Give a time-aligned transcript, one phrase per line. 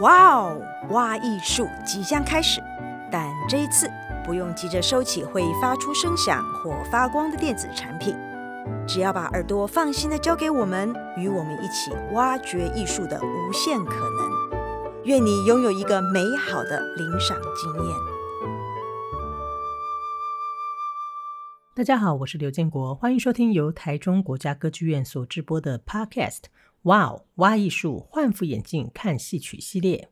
[0.00, 2.62] 哇哦，挖艺术即将开始，
[3.12, 3.86] 但这一次
[4.24, 8.16] 不用急着收起会发出声响或发光的电子产品，
[8.88, 15.04] 只要把耳朵放心的交给我们，与我们一起挖掘艺术的无限可能。
[15.04, 17.96] 愿你拥有一个美好的聆赏经验。
[21.74, 26.44] 大家好，我是刘建国，欢迎收听由台中国家歌剧院所制播的 Podcast。
[26.84, 27.24] 哇哦！
[27.34, 30.08] 哇艺术，换副眼镜看戏曲系列。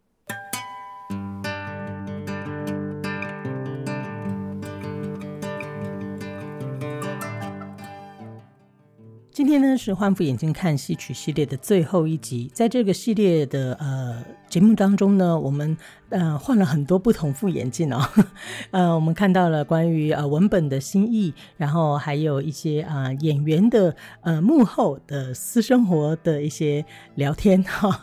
[9.32, 15.76] 今天呢是换副眼镜看戏曲系列的最后一集，在这个系列的呃节目当中呢，我们
[16.08, 18.00] 呃换了很多不同副眼镜哦，
[18.72, 26.84] 呃，我们看到了关于呃文本的新意，然后还有一些啊、呃、演员的呃幕后的私生活的一些
[27.14, 28.00] 聊天 哈、哦，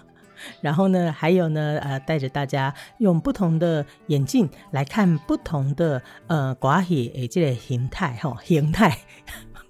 [0.61, 8.99] 然后呢还有呢呃带着大家用不同的眼镜来看不同的呃寡戏诶这个形态哈、哦、形态。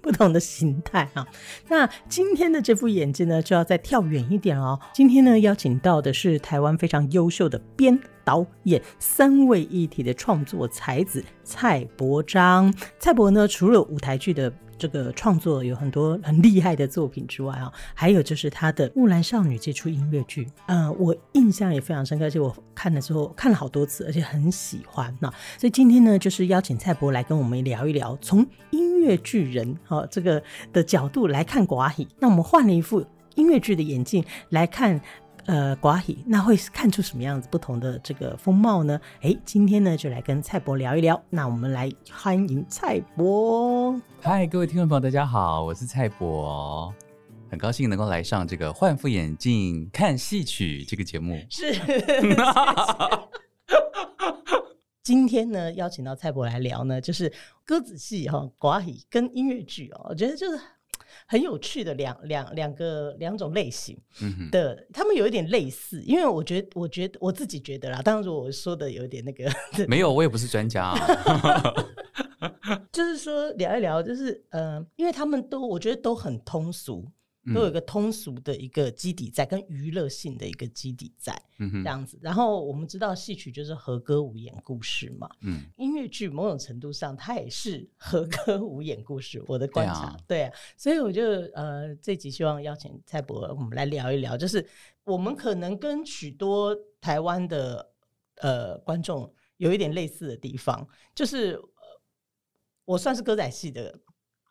[0.06, 1.26] 不同的形态啊，
[1.66, 4.78] 那今天的这副眼镜呢，就要再跳远一点哦。
[4.94, 12.72] 今天呢，邀请到的是台湾非常优秀的编导演三位一体的创作才子蔡伯章。
[13.00, 25.16] 蔡伯呢，除了舞台剧的这个创作有很多很厉害的作品之外啊，还有就是他的《木兰少女》这出音乐剧，呃，我印象也非常深刻，而且我看了之后看了好多次，而且很喜欢。
[25.20, 32.08] 那所以今天呢，就是邀请蔡博来跟我们聊一聊，从音乐剧人哈、这个的角度来看歌仔戏。
[32.18, 35.00] 那我们换了一副音乐剧的眼镜来看。
[35.46, 39.00] 呃，歌仔戏那会看出什么样子不同的这个风貌呢？
[39.20, 41.22] 哎，今天呢就来跟蔡博聊一聊。
[41.30, 43.94] 那我们来欢迎蔡博。
[44.20, 46.92] 嗨，各位听众朋友，大家好，我是蔡博，
[47.48, 51.38] 很高兴能够来上这个换副眼镜看戏曲这个节目。
[51.48, 51.72] 是。
[55.04, 57.32] 今天呢邀请到蔡博来聊呢，就是
[57.64, 60.58] 歌子戏哈，歌仔戏跟音乐剧哦，我觉得就是。
[61.26, 63.98] 很有趣的两两两个两种类型
[64.50, 69.50] 的，嗯、他们有一点类似，因为我觉得，我觉得我自己觉得啦，当然我说的有点那个，
[69.88, 71.74] 没有，我也不是专家啊，
[72.92, 77.06] 就是说聊一聊，就是呃，因为他们都我觉得都很通俗。
[77.54, 82.18] 都有一个通俗的一个基底在，跟娱乐性的一个基底在，这样子。
[82.20, 89.42] 然后我们知道戏曲就是和歌舞演故事嘛，嗯，音乐剧某种程度上它也是和歌舞演故事。
[89.46, 91.22] 我的观察，对啊，所以我就
[91.54, 94.66] 呃这集希望邀请蔡博，我们来聊一聊，就是
[95.04, 97.92] 我们可能跟许多台湾的
[98.36, 101.60] 呃观众有一点类似的地方，就是
[102.84, 104.00] 我算是歌仔戏的。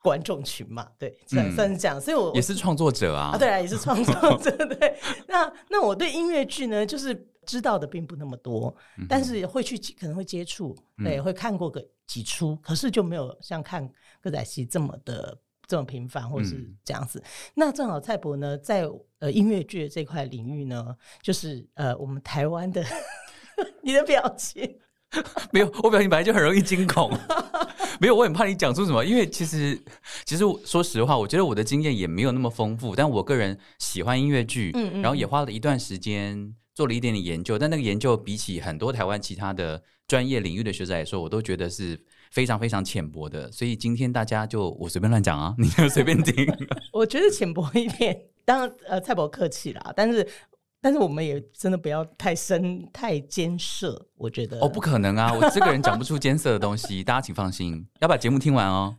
[0.06, 4.96] 观众群嘛，对，算算是这样，嗯、所以我也是创作者啊，啊对啊，也是创作者， 对。
[5.28, 13.90] 那那我对音乐剧呢，就是知道的并不那么多，嗯、但是会去可能会接触，对，嗯、会看过个几出，可是就没有像看
[14.22, 15.36] 歌仔戏这么的
[15.66, 17.18] 这么频繁，或是这样子。
[17.18, 18.88] 嗯、那正好蔡博呢，在
[19.18, 22.86] 呃音乐剧这块领域呢，就是呃我们台湾的
[23.82, 24.78] 你的表情。
[25.52, 27.12] 没有，我表情本来就很容易惊恐。
[28.02, 29.82] 没有，我很怕你讲出什么，因为其实，
[30.26, 32.94] 其实说实话，我觉得我的经验也没有那么丰富。
[32.96, 37.58] 但我个人喜欢音乐剧，嗯嗯，然后也花了一段时间做了一点点研究。
[37.58, 41.98] 但那个研究比起很多台湾其他的专业领域的学者来说，我都觉得是
[42.32, 43.50] 非常非常浅薄的。
[43.50, 46.46] 所以今天大家就我随便乱讲啊， 你就随便听。
[46.92, 50.28] 我觉得浅薄一点，当然呃，蔡伯客气啦，但是。
[50.86, 55.34] 但是我们也真的不要太深太艰涩，我觉得哦，不可能啊！
[55.34, 58.96] 我这个人讲不出艰涩的东西， 大家请放心，要把节目听完哦。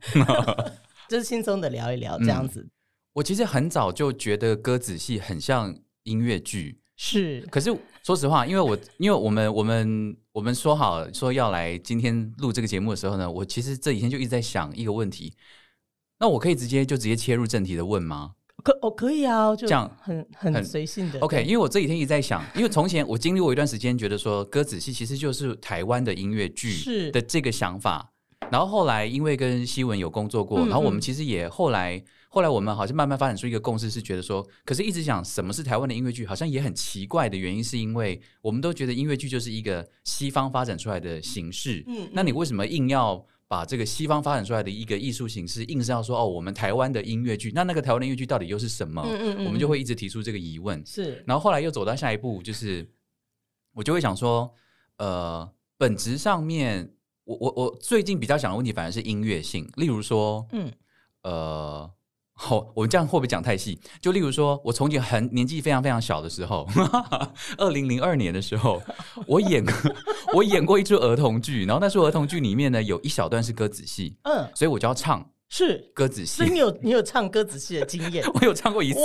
[1.08, 2.62] 就是轻松的聊一聊这样子。
[2.62, 2.70] 嗯，
[3.12, 7.40] 我其实很早就觉得歌仔戏很像音乐剧，是。
[7.52, 7.70] 可是
[8.02, 15.32] 说实话，因为我因为我们我们我们说好说要来今天录这个节目的时候呢，我其实这几天就一直在想一个问题，
[16.18, 18.32] 那我可以直接就直接切入正题的问吗？
[18.66, 21.20] 可哦，可以啊，就这样很很随性的。
[21.20, 28.10] OK，因为我这几天一直在想，因为从前我经历过一段时间，觉得说歌仔戏其实就是台湾的音乐剧的这个想法。
[28.50, 41.84] 然后后来因为跟希文有工作过，嗯嗯然后我们其实也后来后来我们好像慢慢发展出一个共识，是觉得说，可是一直想什么是台湾的音乐剧，好像也很奇怪的原因，是因为我们都觉得音乐剧就是一个西方发展出来的形式。
[41.86, 43.24] 嗯，嗯，那你为什么硬要？
[43.48, 49.02] 把这个西方发展出来的一个艺术形式，硬是要说哦，我们台湾的音乐剧，那那个台湾的音乐剧到底又是什么？
[49.06, 50.84] 嗯嗯嗯，我们就会一直提出这个疑问。
[50.84, 52.88] 是，然后后来又走到下一步，就是
[53.72, 54.52] 我就会想说，
[54.98, 55.48] 呃，
[55.78, 56.92] 本质上面，
[57.24, 60.72] 我我我最近比较想的问题反而是音乐性，例如说，嗯，
[61.22, 61.90] 呃，
[62.38, 63.80] 好，我这样会不会讲太细？
[64.00, 66.68] 就例如说，我从前很年纪非常非常小的时候，
[67.56, 68.80] 二零零二年的时候，
[69.26, 69.72] 我演过
[70.36, 76.36] 我演过一出儿童剧，然后那出儿童剧里面呢，有一小段是歌仔戏，嗯，所以我就要唱是歌子戏。
[76.36, 78.22] 所以你有你有唱歌仔戏的经验？
[78.34, 79.00] 我有唱过一次，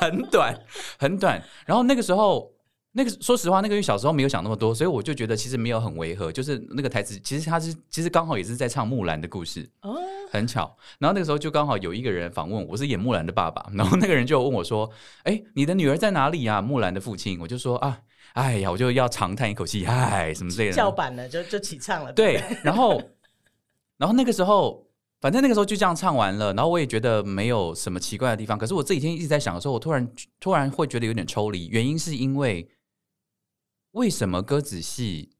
[0.00, 0.58] 很短
[0.98, 1.42] 很短。
[1.66, 2.50] 然后那个时候，
[2.96, 6.32] 那个说实话，那个因为小时候没有想那么多，所以我就觉得其实没有很违和。
[6.32, 9.98] 就是那个台词，其实他是其实刚好也是在唱木兰的故事哦。
[10.32, 14.90] 很巧，然后那个时候就刚好有一个人访问，我是演木兰的爸爸，然后那个人就问我说
[15.24, 18.00] ：“哎，你的女儿在哪里呀？”木兰的父亲，我就说：“啊，
[18.32, 22.12] 哎呀，我就要长叹一口气，哎，什么之类的。”叫板了，就就起唱了。
[22.12, 23.00] 对，然后，
[23.98, 24.84] 然后那个时候，
[25.20, 28.58] 反正那个时候就这样唱完了，然后我也觉得没有什么奇怪的地方。
[28.58, 30.08] 可是我这几天一直在想的时候，我突然
[30.40, 32.68] 突然会觉得有点抽离，原因是因为
[33.96, 35.30] 为什么歌仔戏？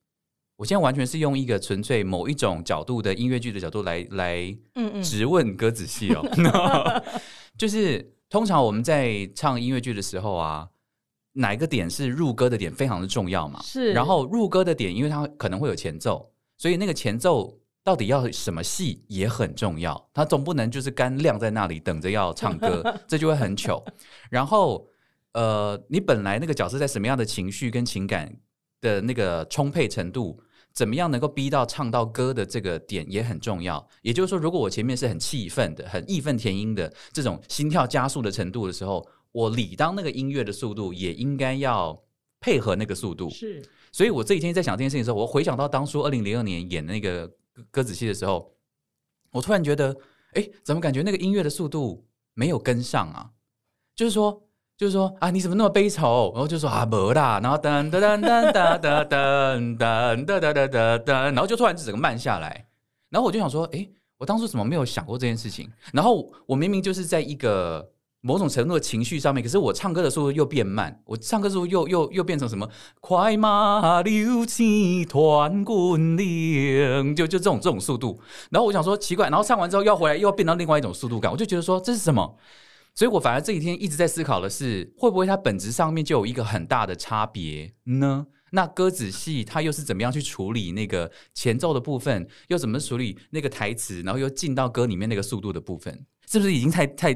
[0.57, 4.57] 我现在完全是用一个纯粹某一种角度的音乐剧的角度来来
[5.03, 6.25] 质问歌仔戏哦，
[7.59, 10.67] 就是通常我们在唱音乐剧的时候啊，
[11.33, 13.61] 哪一个点是入歌的点非常的重要嘛？
[13.63, 23.85] 是，然后入歌的点，因为它可能会有前奏，所以那个前奏到底要什么戏也很重要，它总不能就是干晾在那里等着要唱歌， 这就会很糗。
[24.31, 24.89] 然后
[25.35, 28.35] 呃，你本来那个角色在什么样的情绪跟情感
[28.81, 30.41] 的那个充沛程度？
[30.73, 33.89] 怎么样能够逼到唱到歌的这个点也很重要。
[34.03, 39.03] 也就是说，如果我前面是很气愤的、很义愤填膺的这种心跳加速的程度的时候，
[39.33, 41.99] 我理当那个音乐的速度也应该要
[42.41, 43.31] 配合那个速度。
[43.31, 47.27] 是，所以我这几天在想这件事情的时候，我回想到当初二零零二年演那个
[47.71, 48.55] 歌子戏的时候，
[49.31, 49.97] 我突然觉得，
[50.35, 53.31] 哎，怎么感觉那个音乐的速度没有跟上啊？
[53.95, 54.46] 就是说。
[54.77, 56.31] 就是说啊，你怎么那么悲愁？
[56.35, 62.67] 然后就说啊，没啦，然后噔噔噔噔噔噔噔噔噔噔噔噔，然后就突然整个慢下来。
[63.09, 63.89] 然后我就想说，哎，
[64.19, 65.71] 我当初怎么没有想过这件事情？
[65.93, 67.89] 然后我明明就是在一个
[68.21, 72.69] 某种程度的情绪上面，可是我唱歌的速度又变慢，我唱歌的速度又又又变成什么？
[73.01, 78.21] 快马流星团滚铃，就就这种这种速度。
[78.51, 82.37] 然后我想说奇怪，然后唱完之后要回来，又要变到另外一种速度感，我就觉得说这是什么？
[82.97, 88.27] 所以我反而这几天一直在思考的是，会不会它本质上面就有一个很大的差别呢？
[88.53, 97.15] 那歌仔戏它又是怎么样去处理那个前奏的部分，又怎么处理那个台词，然后又进到歌里面那个速度的部分，是不是已经太太？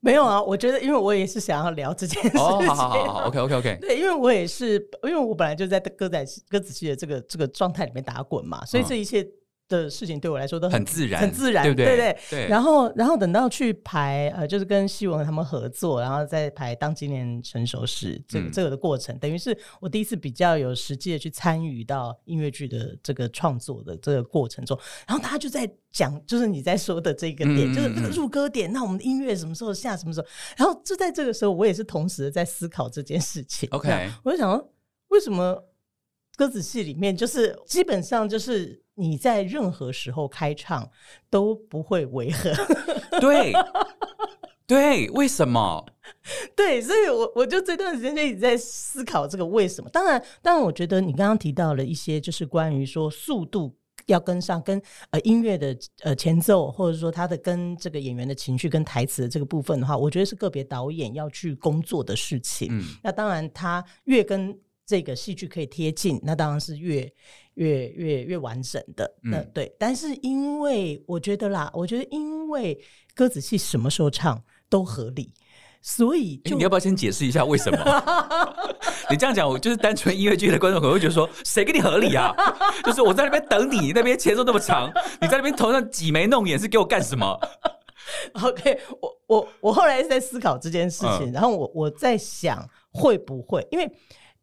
[0.00, 2.38] 没有啊，我觉得，因为我也是想要聊这件事情。
[2.38, 3.78] 哦，好好好，OK OK OK。
[3.80, 4.74] 对，因为我也是，
[5.04, 9.26] 因为我本来就在歌仔歌仔戏的这个这个状态里面打滚嘛，所以这一切。
[9.76, 11.86] 的事情对我来说都很，很自然，很自然，对不对？
[11.86, 12.48] 对对对。
[12.48, 24.78] 然后，然后等到去排呃，就是跟希文他们合作，然后再排《当今年成熟时》这个、嗯、这个的过程，等于是我第一次比较有实际的去参与到音乐剧的这个创作的这个过程中。
[25.06, 28.72] 然后他就在讲，就是你在说的这个点，嗯、就是这个入歌点。
[28.72, 29.96] 那我们的音乐什么时候下？
[29.96, 30.26] 什么时候？
[30.56, 33.68] 然后就在这个时候，我也是同时在思考这件事情。
[33.72, 34.72] OK，我就想说，
[35.08, 35.64] 为什么
[36.36, 38.81] 歌仔戏里面就是基本上就是。
[38.94, 40.90] 你在任何时候开唱
[41.30, 42.52] 都不会违和，
[43.20, 43.52] 对
[44.66, 45.84] 对，为什么？
[46.56, 49.90] 对，所以我我就这段时间就一直在思考这个为什么。
[49.90, 53.74] 当然，当然，我觉得你刚刚提到了一些，就是关于说速度
[54.06, 54.80] 要跟上，跟
[55.10, 62.68] 呃音乐的呃前奏，或者说他的跟这个演员的情绪跟台词的这个部分的话，我觉得是个别导演要去工作的事情。
[62.70, 64.58] 嗯，那当然，他越跟
[64.92, 67.10] 这个戏剧可以贴近，那当然是越。
[67.56, 72.82] 越越越完整的，那、嗯、对，但是因为我觉得啦，我觉得因为
[73.14, 75.30] 歌仔戏什么时候唱都合理，
[75.82, 77.78] 所以你要不要先解释一下为什么？
[79.10, 82.34] 你这样讲，我就是单纯音乐剧的观众可能会觉得说，谁跟你合理啊？
[82.84, 87.38] 就是我在那边等你，那边前奏那么长，你在那边头上挤眉弄眼是给我干什么？
[88.42, 93.92] OK，我我我后来在思考这件事情，嗯、然后我我在想会不会，因为。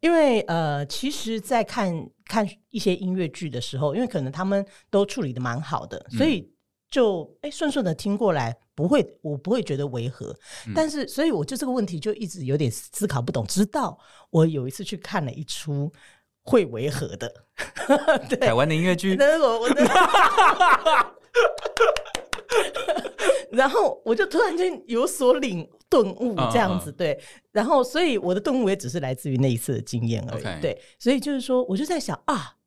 [0.00, 6.50] 因为呃，其实，在看看一些音乐剧的时候，因为可能他们都处理的蛮好的，嗯、所以
[6.90, 10.34] 就哎顺顺的听过来，不会我不会觉得违和。
[10.66, 13.46] 嗯、但是，所以我就这个问题就一直有点思考不懂。
[13.46, 13.98] 直到
[14.30, 15.92] 我有一次去看了一出
[16.42, 17.32] 会违和的，
[18.28, 19.68] 对台湾的音乐剧， 我我
[23.52, 25.68] 然后我就突然间有所领。
[25.90, 32.58] 顿悟这样子，对，然后所以我的顿悟也只是来自于那一次的经验而已.对，所以就是说，我就在想啊，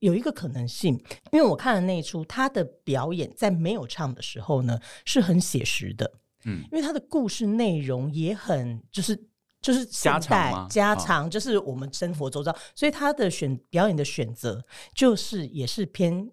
[0.00, 6.12] 有一个可能性，因为我看了那一出，他的表演在没有唱的时候呢，是很写实的，
[6.44, 9.18] 嗯，因为他的故事内容也很就是
[9.62, 14.62] 就是家常家常，就是我们生活周遭，所以他的选表演的选择
[14.94, 16.30] 就是也是偏。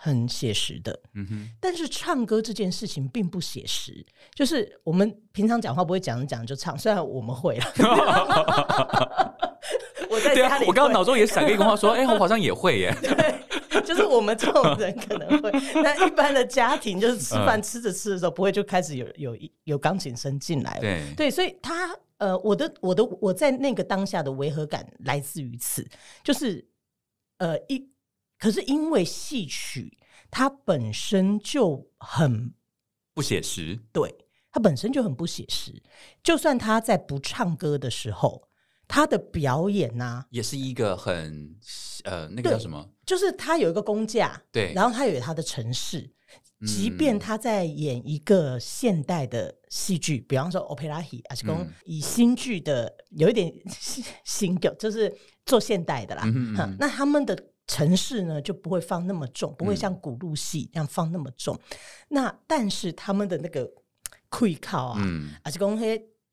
[0.00, 1.00] 很写实的。
[1.14, 1.50] 嗯哼。
[1.60, 7.64] 但是唱歌这件事情并不写实，就是我们平常讲话不会讲着讲着就唱，虽然我们会了。
[10.10, 12.94] 我在家里，我刚刚脑中也闪过一个话说，哎、欸，我好像也会耶。
[13.02, 15.50] 对，就是我们这种人可能会，
[15.82, 20.80] 那一般的家庭就是吃饭吃着吃的时候，不会就开始有有有钢琴声进来了。
[20.80, 25.86] 对对，所以他呃，我的我的我在那个当下的违和感来自于此，
[26.24, 26.66] 就是
[27.36, 27.86] 呃一，
[28.38, 29.98] 可是因为戏曲
[30.30, 32.54] 它本身就很
[33.14, 34.14] 不写实，对，
[34.50, 35.82] 它本身就很不写实，
[36.22, 38.48] 就算他在不唱歌的时候。
[38.90, 41.54] 他的表演呐、啊，也是一个很
[42.04, 42.88] 呃，那个叫什么？
[43.04, 46.10] 就是他有一个工架，对，然后他有他的城市。
[46.66, 53.52] 即便他在演一个现代的戏剧，嗯、比方说 opera 戏，还是说以新剧的有一点
[54.24, 55.14] 新旧，就是
[55.44, 56.22] 做现代的啦。
[56.24, 61.54] 嗯嗯，那他们的程式呢就不会放那么重，不会像古路戏那样放那么重。
[61.54, 61.76] 嗯、
[62.08, 63.70] 那但是他们的那个
[64.28, 65.00] 溃靠啊，
[65.44, 65.76] 还是说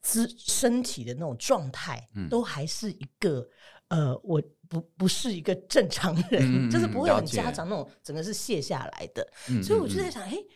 [0.02, 3.48] 肢身体的那种状态，都还是一个、
[3.88, 9.28] 嗯、呃，我不不是一个正常人，嗯、就是不会很家长那种，整个是卸下来的。
[9.50, 10.48] 嗯、所以我就在想，哎、欸，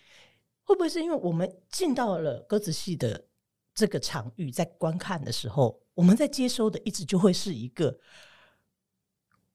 [0.64, 3.26] 会不会是因为我们进到了歌子戏的
[3.74, 7.98] 这个场域，在观看的时候，我们在接收的一直就会是一个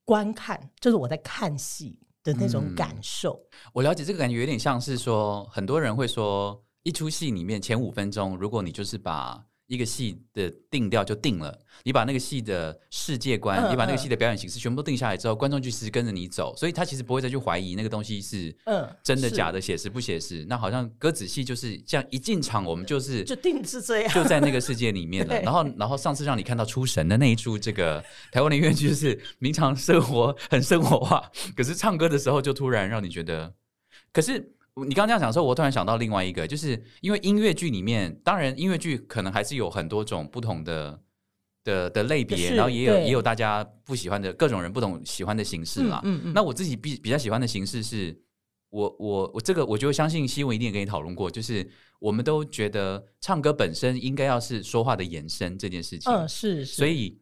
[0.05, 3.71] 观看，就是我在看戏的那种感受、嗯。
[3.73, 18.55] 我了解这个感觉，有点像是说，很多人会说，一出戏里面前五分钟，如果你就是把一个戏的定调就定了，你把那个戏的世界观，嗯、你把那个戏的表演形式全部都定下来之后，嗯、观众就其实跟着你走，所以他其实不会再去怀疑那个东西是
[19.03, 20.45] 真的假的，写实不写实。
[20.49, 25.41] 那好像歌仔戏就是这样，一进场我们就是就定是这样，就在那个世界里面了。
[25.43, 33.55] 然后，然后上次让你看到出神的那一出，这个台湾的音乐剧就是平常生活很生活化，可是唱歌的时候就突然让你觉得，
[34.13, 34.53] 可是。
[34.77, 41.01] 你刚刚这样讲的时候，我突然想到另外一个，就是因为音乐剧里面，当然音乐剧可能还是有很多种不同的
[41.63, 46.01] 的的类别，然后也有也有大家不喜欢的各种人不同喜欢的形式嘛。
[46.03, 46.33] 嗯嗯嗯。
[46.33, 48.21] 那我自己比比较喜欢的形式是，
[48.71, 56.13] 我我我这个我就相信希文一定也跟你讨论过，就是我们都觉得唱歌本身应该要是说话的延伸这件事情。
[56.13, 56.75] 嗯，是是。
[56.75, 57.21] 所以。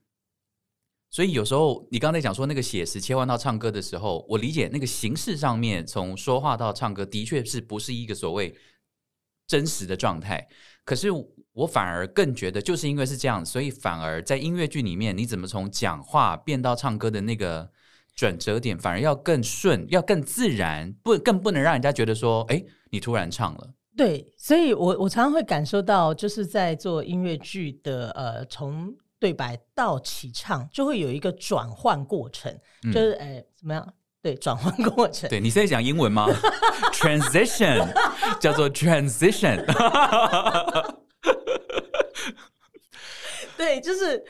[1.12, 8.56] 所以有时候你刚才讲说那个写实切换到唱歌的时候，我理解那个形式上面从说话到唱歌的确是不是一个所谓
[9.46, 10.48] 真实的状态。
[10.86, 11.08] 可是
[11.52, 17.70] 我反而更觉得，就是因为是这样，所以反而在音乐剧里面，你怎么从讲话变到唱歌的那个
[18.16, 23.74] 转折点，反而要更顺，要更自然，不更不能让人家觉得说，哎，你突然唱了。
[23.94, 28.96] 对，所以我我常常会感受到，就是在做音乐剧的呃从。
[29.22, 32.52] 对白到起唱就会有一个转换过程，
[32.82, 33.94] 嗯、就是哎，怎么样？
[34.20, 35.30] 对，转换过程。
[35.30, 36.26] 对，你是在讲英文吗？
[36.92, 37.88] Transition
[38.40, 39.62] 叫做 transition。
[43.56, 44.24] 对，就是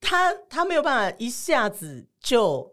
[0.00, 2.72] 他他没有办法一下子就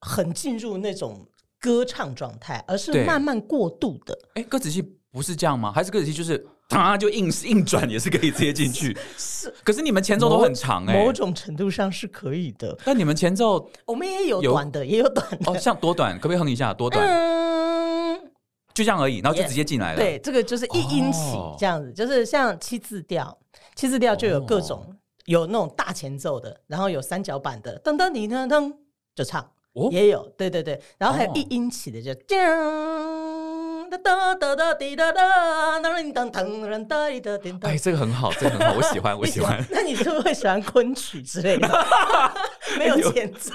[0.00, 1.28] 很进入那种
[1.60, 4.18] 歌唱状态，而是慢慢过渡的。
[4.32, 5.70] 哎，歌仔戏不是这样吗？
[5.70, 6.48] 还是歌仔戏就是？
[6.68, 9.52] 他就硬硬转也是可以直接进去，是。
[9.64, 12.76] 可是你们前奏都很长哎，某种程度上是可以的。
[12.84, 15.50] 但你们前奏，我们也有短的，也有短的。
[15.50, 16.14] 哦，像多短？
[16.16, 16.74] 可不可以哼一下？
[16.74, 17.02] 多短？
[17.06, 18.20] 嗯，
[18.74, 19.98] 就这样而已，然后就直接进来了。
[19.98, 23.38] 对，这个就是一音起这样子，就是像七字调，
[23.74, 24.94] 七字调就有各种，
[25.24, 28.70] 有那种大前奏的，然后有三角板的，噔噔你噔噔
[29.14, 29.50] 就唱，
[29.90, 32.12] 也有，对对对，然后还有一音起的就
[37.62, 39.64] 哎，这个很好，这个很好，我喜欢，我喜欢。
[39.70, 41.86] 那你是不是会喜欢昆曲之类的？
[42.78, 43.52] 没有前奏。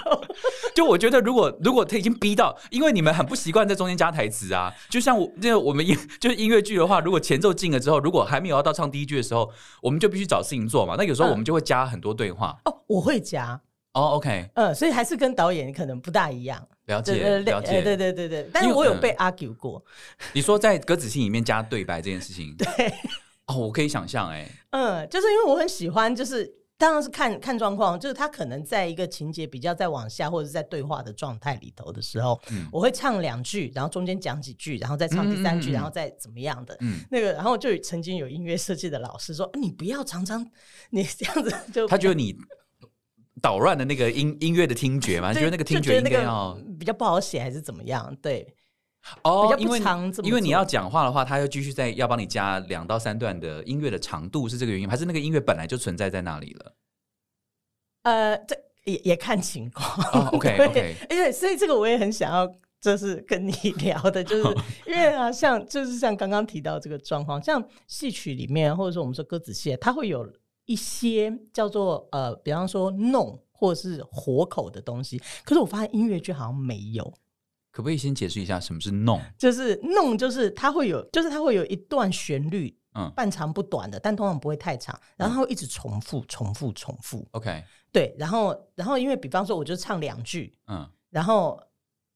[0.74, 4.74] 就我觉得，如果如果他已经逼到，因为你们很不习惯在中间加台词啊。
[4.90, 9.50] 就像我，那个我们音就是音乐剧的话，如果前奏进了之后，如果还没有要到唱第一句的时候，
[9.82, 10.96] 我们就必须找事情做嘛。
[10.98, 12.58] 那有时候我们就会加很多对话。
[12.66, 13.60] 哦，我会加。
[13.94, 14.50] 哦，OK。
[14.56, 16.68] 嗯，所以还是跟导演可能不大一样。
[16.86, 19.84] 了解，了解，对对对对，但是我有被 argue 过。
[20.34, 22.68] 你说在歌仔戏里面加对白这件事情， 对，
[23.48, 32.38] 哦，我可以想象，哎，嗯，就是因为我很喜欢，就是当然是看看状况，就是他可能在一个情节比较再往下，或者是在对话的状态里头的时候，
[32.70, 36.78] 我会唱两句，然后中间讲几句，然后再唱第三句，然后再怎么样的，
[37.10, 40.46] 那个，然后就曾经有音乐设计的老师说，你不要常常
[40.90, 42.36] 你这样子就，他觉得你。
[43.42, 48.16] 捣乱的那个音音乐的听觉嘛，对觉得那个听觉应该要比较不好写，还是怎么样？
[48.22, 48.48] 对，
[49.24, 49.82] 哦，因为
[50.24, 56.76] 因为你要讲话的话，他要继续在要帮你加两到三段的音乐的长度，是这个原因，还是那个音乐本来就存在在那里了？
[58.04, 60.06] 呃，这也也看情况。
[60.14, 62.48] 哦、 OK OK，而且所以这个我也很想要
[62.80, 64.44] 就是跟你聊的，就是
[64.86, 70.30] 因为啊，像就是像刚刚提到这个状况，像戏曲里面，或者说我们说歌仔戏，它会有
[70.66, 75.22] 一些叫做呃，比方说弄或者是活口的东西。
[75.44, 77.04] 可是我发现音乐剧好像没有，
[77.72, 79.22] 可不可以先解释一下什么是弄？
[79.38, 87.28] 就是弄，就是它会有，就是它会有一段旋律，嗯，半长不短的，但通常不会太长，然后它会一直重复、重复、重复。
[87.32, 91.60] OK，对，然后然后因为比方说，我就唱两句，嗯，然后。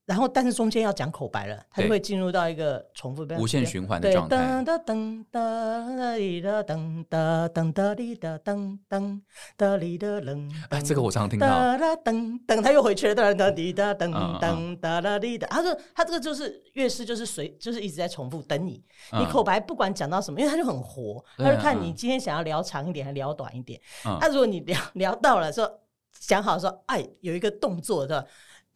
[0.07, 4.37] 然后，但是中间要讲口白了，它就会进入到一个重复、无限循环的状态。
[4.37, 9.21] 噔噔噔噔哩的噔噔噔噔哩的噔噔
[9.57, 10.49] 噔哩的噔。
[10.69, 11.45] 哎，这个我常听到。
[11.45, 13.15] 噔噔噔，他又回去了。
[13.15, 14.09] 噔噔哩的噔
[14.39, 18.81] 噔噔啦哩的，他说他这个就是乐师，就是随就是一直在重复等你。
[19.11, 23.77] 你口白不管讲到什么，因为他就很活，他就看你今天想要聊长一点还聊短一点。
[24.21, 25.69] 他如果你聊聊到了说
[26.17, 28.25] 想好说，哎，有一个动作的。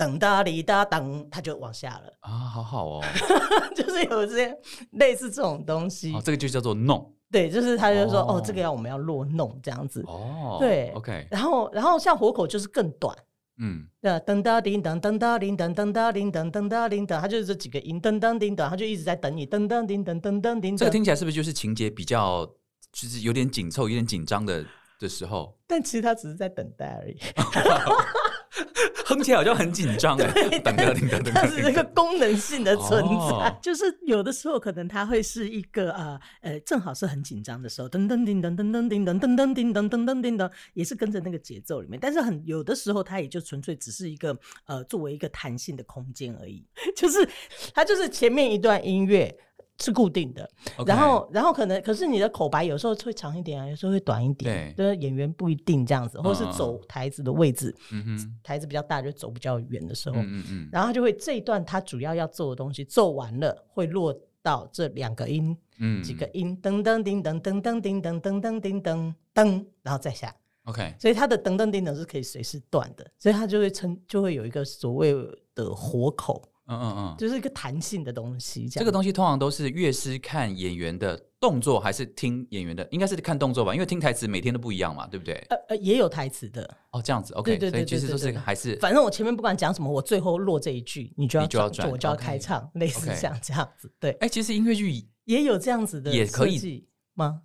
[0.01, 2.11] 等哒哩哒噔，他就往下了。
[2.21, 3.03] 啊，好好哦，
[3.77, 4.57] 就是有这些
[4.93, 13.15] 类似这种东西，哦，这个就叫做弄，对，就是他就说哦，哦，这个要我们要落弄这样子，哦，对，OK，然后然后像活口就是更短，
[13.59, 20.59] 嗯，对，噔哒叮噔噔哒叮噔噔哒叮噔噔哒叮噔，他就是这几个音，噔噔叮噔，他就一直在等你，噔噔叮噔噔噔。
[20.59, 22.43] 叮，这个听起来是不是就是情节比较
[22.91, 24.65] 就是有点紧凑、有点紧张的
[24.99, 25.55] 的时候？
[25.67, 27.17] 但其实他只是在等待而已。
[29.05, 46.65] 哼起来好像很紧张哎，等等等等，它是一个功能性的存在，哦、就是有的时候可能它会是一个呃呃，正好是很紧张的时候，噔噔叮噔噔噔叮噔噔噔叮噔噔噔叮噔，也是跟着那个节奏里面，但是很有的时候它也就纯粹只是一个呃作为一个弹性的空间而已，
[46.95, 47.27] 就是
[47.73, 49.35] 它就是前面一段音乐。
[49.81, 50.47] 是固定的.
[50.85, 70.35] 然后，然后可能，可是你的口白有时候会长一点啊，有时候会短一点，对，就是演员不一定这样子，或是走台子的位置，嗯哼，台子比较大就走比较远的时候，嗯嗯，然后他就会这一段他主要要做的东西做完了，会落到这两个音，嗯，几个音，噔噔叮噔噔噔叮噔噔噔叮噔噔，然后再下
[70.65, 75.13] ，OK，所以他的噔噔叮噔是可以随时断的，所以他就会称就会有一个所谓
[75.55, 76.41] 的活口。
[76.67, 78.69] 嗯嗯嗯，就是一个弹性的东西。
[78.69, 82.87] 这，这个东西通常都是乐师看演员的动作，还是听演员的？
[82.91, 85.33] 应该是看动作吧，因为听台词每天都不一样嘛，对不对？
[85.49, 86.77] 呃呃，也有台词的。
[86.91, 87.57] 哦，这样子，OK。
[87.57, 93.91] 对对对，其实都是还是，反正我前面不管讲什么，我最后落这一句，你就要转，我就要开唱，类似像这样子。
[93.99, 97.41] 对，哎，其实音乐剧也有这样子的，也可以吗？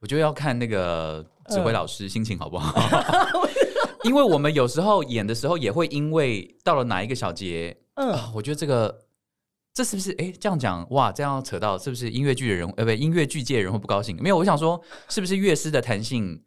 [0.00, 2.74] 我觉得要看那个指挥老师心情好不好，
[4.04, 7.76] 因为我们有时候演的时候也会因为到了哪一个小节。
[7.94, 9.04] 嗯、啊，我觉得这个
[9.72, 11.10] 这是不是哎这样讲哇？
[11.12, 14.16] 这样扯到是不是音乐剧的人呃不音乐剧界的人会不高兴？
[14.20, 16.42] 没有，我想说是不是乐师的弹性，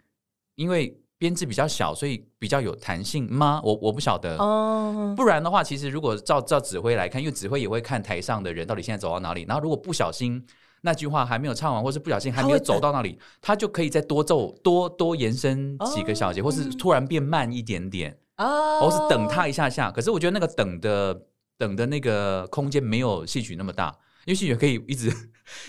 [0.56, 3.60] 因为编制比较小，所以比较有弹性吗？
[3.64, 5.14] 我我不晓得哦。
[5.16, 10.46] 不然的话，其实如果照照指挥来看，因为指挥也会看台上的人到底现在走到哪里，然后如果不小心
[10.82, 19.92] 那句话还没有唱完，或是不小心还没有走到那里，他，他就可以再多奏多多延伸几个小节，哦、或是突然变慢一点点哦，或是等他一下下。
[19.92, 21.20] 可是我觉得那个等的。
[21.58, 23.88] 等的那个空间没有戏曲那么大，
[24.26, 25.12] 因为戏曲可以一直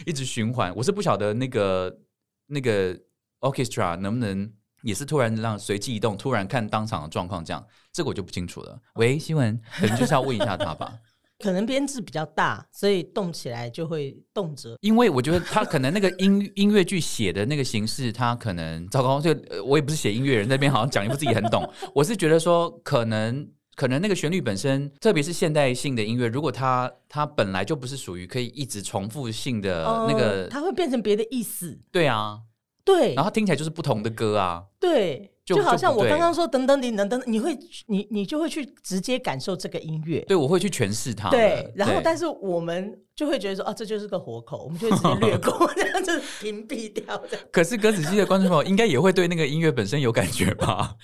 [0.05, 0.75] 一直循环。
[0.77, 1.99] 我是不晓得那个
[2.47, 2.95] 那个
[3.41, 8.79] orchestra 能不能也是突然让随机移动，突然看当场的状况这样，这个我就不清楚了。
[8.97, 10.93] 喂，希文，可能就是要问一下他吧。
[11.39, 14.77] 可能编制比较大，所以动起来就会动辄。
[14.81, 19.21] 因为我觉得他可能那个音音乐剧写的那个形式，他可能糟糕。
[19.21, 19.31] 就
[19.65, 21.67] 我也不是写音乐人，那边好像讲一副自己很懂。
[21.95, 23.49] 我是觉得说可能。
[23.79, 31.79] 可能那个旋律本身，特别是现代性的音乐，如果它它本来就不是属于可以一直重复性的那个，呃、它会变成别的意思。
[31.93, 32.41] 对啊，
[32.85, 34.65] 对，然后听起来就是不同的歌啊。
[34.81, 40.19] 对，就，就好像我刚刚说等等你等等，你会你你就会去直接感受这个音乐。
[40.23, 41.31] 对，我会去诠释它。
[41.31, 47.05] 对，然后但是我们就会觉得说，啊，这就是个活口，我们就会直接略过， 这样子屏蔽掉。
[47.31, 47.47] 这样。
[47.53, 50.97] 可是歌仔戏的观众朋友应该也会对那个音乐本身有感觉吧？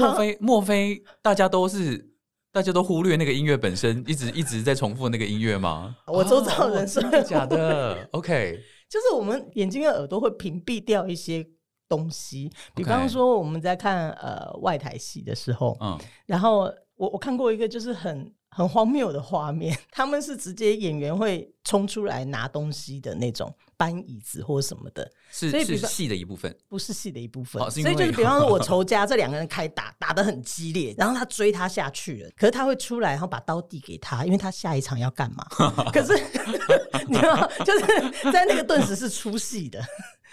[0.00, 2.14] 莫非莫非大家都是
[2.52, 5.96] 大家都忽略那个音乐本身，一直 一直在重复那个音乐吗？
[6.06, 8.58] 我周遭人说的假的， OK，
[8.88, 11.46] 就是我们眼睛跟耳朵会屏蔽掉一些
[11.88, 18.32] 东西，比方说我们在看呃外台戏的时候，嗯，然后我我看过一个就是很。
[18.52, 27.62] 很荒谬的画面，他们是直接演员会冲出来拿东西的那种，搬椅子或什么的，是所以是戏的一部分，不是戏的一部分。
[27.62, 35.46] 哦、所以就是比方说，我 仇家这两个人开打，打得很激烈，然后他追他下去了，可是他会出来，然后把刀递给他，因为他下一场要干嘛？
[35.94, 36.12] 可是
[37.08, 39.82] 你知道，就是在那个顿时是出戏的，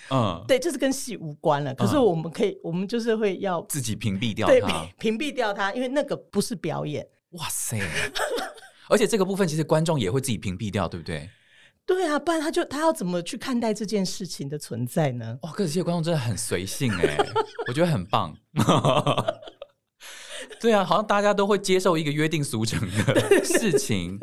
[0.09, 1.73] 嗯，对，就是跟戏无关了。
[1.73, 4.61] 可是我们可以，我们就是会要自己屏蔽掉他，对，
[4.99, 7.07] 屏蔽掉他，因为那个不是表演。
[7.31, 7.79] 哇塞！
[8.89, 11.29] 而且这个部分其实观众也会自己屏蔽掉，对不对？
[11.87, 15.39] 对啊，不然他就他要怎么去看待这件事情的存在呢？
[15.41, 17.17] 哇，歌仔戏的观众真的很随性哎，
[17.67, 18.35] 我觉得很棒。
[20.59, 24.19] 对啊，好像大家都会接受一个约定俗成的事情，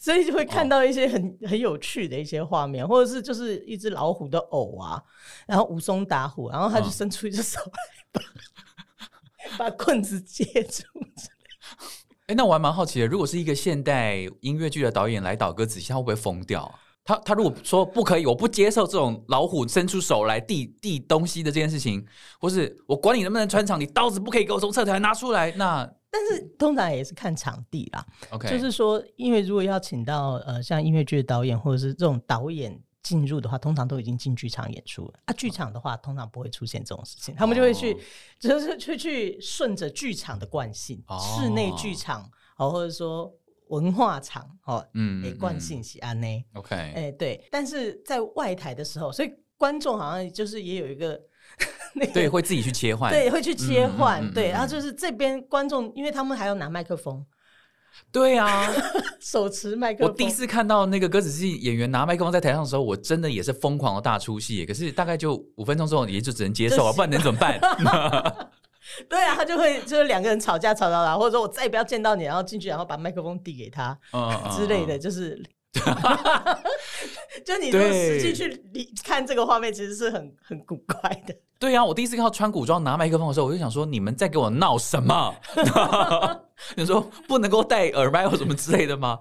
[0.00, 5.00] 所以就会看到一些很、哦、很有趣的一些画面，或者是就是一只老虎的偶啊，
[5.46, 7.72] 然后武松打虎，然后他就伸出一只手来
[8.10, 8.26] 把、哦、
[9.70, 10.82] 把棍子接住。
[12.26, 16.74] 哎，那我还蛮好奇的，如果是一个现代音乐剧的导演来导歌仔戏，他会不会疯掉啊？
[17.08, 22.06] 他他如果说不可以，我不接受这种老虎伸出手来递递东西的这件事情，
[22.38, 25.50] 或是我管你能不能穿场，你刀子不可以给我从侧台拿出来。
[25.52, 28.06] 那但是通常也是看场地啦。
[28.28, 35.32] OK，就是说，因为如果要请到呃像音乐剧的导演或者是这种导演进入的话，通常都已经进剧场演出了啊。
[35.32, 37.96] 剧场的话，通常不会出现这种事情，他们就会去，
[38.38, 41.02] 就是去去顺着剧场的惯性，
[41.38, 43.32] 室内剧场哦，或者说。
[43.68, 51.20] 文化场哦，嗯，诶，惯性是安呢，OK，哎，对，但是在外台的时候，所以观众好像就是也有一个，
[51.94, 57.24] 那个、对，会自己去切换，对，会去切换，嗯、对，然后就是这边观众，因为他们还要拿麦克风，
[58.12, 58.70] 对啊，
[59.20, 60.08] 手持麦克风。
[60.08, 67.58] 我第一次看到那个歌仔戏演员拿麦克风在台上的时候，我真的也是疯狂的大出戏，可是大概就五分钟之后，也就只能接受了，不然能怎么办？
[69.08, 73.98] 对啊，他就会就是两个人吵架吵到了，或者说我再也不要见到你，然后进去，然后把麦克风递给他
[74.56, 75.40] 之类的，就是，
[77.44, 78.62] 就你如果实际去
[79.04, 81.34] 看这个画面，其实是很很古怪的。
[81.58, 85.34] 对啊，我第一次看到穿古装拿麦克风的时候，我就想说，你们在给我闹什么？
[86.76, 89.18] 你说不能够戴耳麦或什么之类的吗？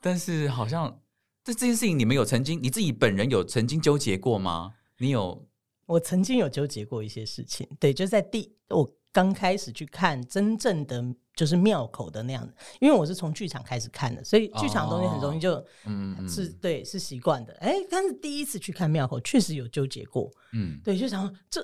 [0.00, 1.00] 但是好像
[1.44, 4.72] 这这件事情，你们有曾经你自己本人有曾经纠结过吗？
[4.98, 5.46] 你有？
[5.86, 8.88] 我曾经有纠结过一些事情，对，就在第我。
[9.12, 17.52] 刚开始去看真正的就是庙口的那样的，因为我是从剧场开始看的，所以剧场的东西很容易就，嗯、哦，是对，是习惯的。
[17.60, 21.60] 哎，但是第一次去看庙口，确实有纠结过，嗯，对，就想说这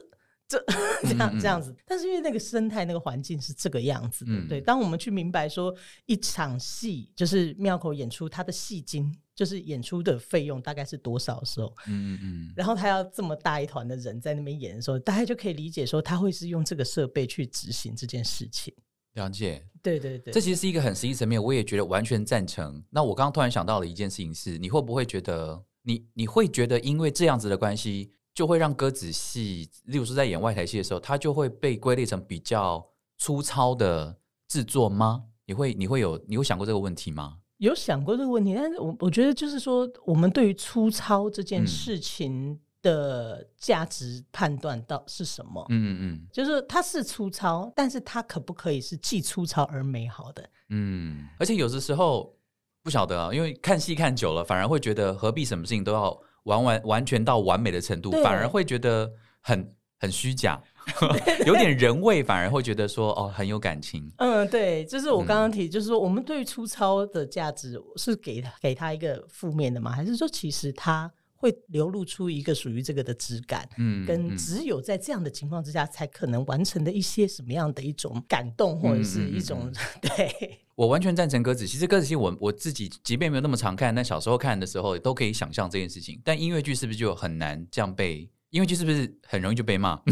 [0.49, 0.65] 这
[1.03, 4.61] 这样这样子，但是因为那个生态那个环境是这个样子的，嗯、对。
[4.61, 5.75] 当我们去明白说
[6.07, 9.17] 一场戏就是庙口演出，它的戏金。
[9.37, 18.75] 就是演出的费用大概是多少的时候，嗯嗯嗯，然后他要这么大一团的人在那边演的时候，大家就可以理解说他会是用这个设备去执行这件事情。
[19.13, 22.83] 了解，对对对，这其实是一个很实际层面，我也觉得完全赞成。
[22.91, 34.19] 那我刚刚突然想到了一件事情是，你会不会觉得你你会觉得因为这样子的关系，就会让歌仔戏，例如说在演外台戏的时候，它就会被归类成比较粗糙的
[34.49, 35.25] 制作吗？
[35.47, 37.39] 你会你会有你有想过这个问题吗？
[37.59, 45.65] 有想过这个问题，但是我我觉得就是说，我们对于粗糙这件事情的价值判断到是什么？
[45.71, 50.49] 嗯嗯嗯，就是它是粗糙，但是它可不可以是既粗糙而美好的？
[50.69, 52.37] 嗯，而且有的时候
[52.83, 60.63] 不晓得啊，因为看戏看久了，反而会觉得何必什么事情都要完完完全到完美的程度，反而会觉得很很虚假。
[61.45, 64.09] 有点人味，反而会觉得说哦，很有感情。
[64.19, 69.91] 嗯，对，就是我刚刚提，嗯、就是说我们对于粗糙的价值是给给他一个负面的吗？
[69.91, 73.69] 还是说其实他会流露出一个属于这个的质感？
[73.79, 80.61] 嗯，跟只有在这样的情况之下才可能完成的一些什么样的一种感动，或者是一种、嗯、对。
[80.77, 86.21] 我完全赞成歌仔戏，其实歌仔戏我我自己即便没有那么常看，但小时候看的时候都可以想象这件事情。
[86.23, 88.31] 但音乐剧是不是就很难这样被？
[88.51, 90.01] 音乐剧是不是很容易就被骂？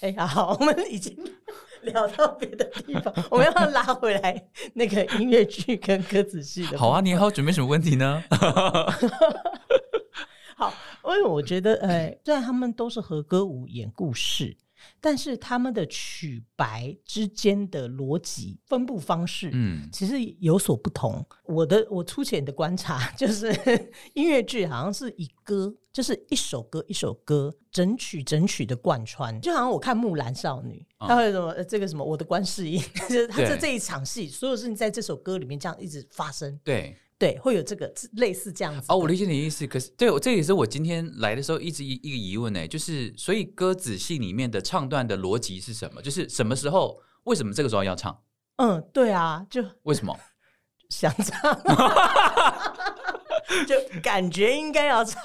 [0.00, 1.16] 哎呀，好，我们已经
[1.82, 6.76] 聊到别的地方，我们要拉回来那个音乐剧跟歌仔戏的。
[6.76, 8.22] 好啊，你还有准备什么问题呢？
[10.56, 10.74] 好，
[11.04, 14.56] 因为我觉得，呃，虽然他们都是和歌舞演故事。
[15.00, 21.24] 但是他们的曲白之间的逻辑分布方式，嗯，其实有所不同。
[21.44, 23.52] 我的我粗浅的观察就是，
[24.14, 29.40] 音乐剧好像是以歌，就是一首歌一首歌，整曲整曲的贯穿。
[29.40, 36.58] 就好像我看《木兰少女》，他会什么这个什么我的观世音， 就是他这这一场戏，所有事情在这首歌里面这样一直发生。
[36.64, 36.96] 对。
[37.22, 38.86] 对，会有这个类似这样子。
[38.88, 39.64] 哦，我理解你的意思。
[39.64, 46.02] 可是，对，这也是我今天来的时候一直一一个疑问呢，就是所以歌仔戏里面的唱段的逻辑是什么？
[46.02, 46.98] 就是什么时候？
[47.22, 48.24] 为什么这个时候要唱？
[48.56, 50.18] 嗯，对啊，就为什么
[50.90, 51.62] 想唱？
[53.68, 55.22] 就感觉应该要唱。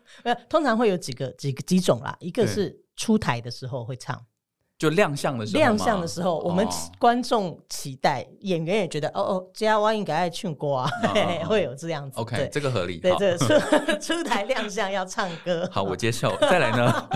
[0.50, 4.22] 通常会有几个几个几种啦，一个是出台的时候会唱。
[4.78, 6.66] 就亮相的时候，亮相的时候，我们
[6.98, 10.88] 观众期待，演员也觉得，哦哦，接下来应该爱唱歌啊，
[11.48, 12.20] 会有这样子。
[12.20, 12.98] OK，这个合理。
[12.98, 15.68] 对，这个出 出台亮相要唱歌。
[15.72, 16.36] 好，我接受。
[16.40, 17.08] 再来呢？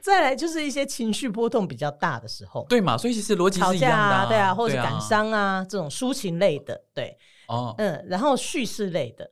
[0.00, 2.98] 再来就是一些情绪波动比较大的时候，对嘛？
[2.98, 9.30] 所以其实逻辑是一样的、啊啊，对啊，或者感伤啊，啊这种抒情类的，对，哦，嗯，然后叙事类的，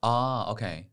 [0.00, 0.86] 哦，OK，